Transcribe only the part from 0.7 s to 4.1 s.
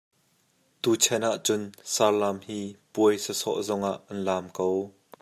Tuchan ah cun sarlam hi puai sawsawh zongah